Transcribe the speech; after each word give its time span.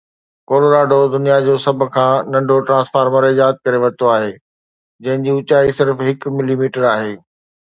Colorado 0.49 0.99
دنيا 1.15 1.35
جو 1.47 1.55
سڀ 1.65 1.79
کان 1.97 2.13
ننڍو 2.31 2.57
ٽرانسفارمر 2.69 3.23
ايجاد 3.27 3.55
ڪري 3.67 3.79
ورتو 3.83 4.05
آهي 4.17 4.33
جنهن 5.05 5.23
جي 5.23 5.31
اوچائي 5.37 5.69
صرف 5.83 5.95
هڪ 6.09 6.19
ملي 6.41 6.55
ميٽر 6.65 6.91
آهي 6.95 7.15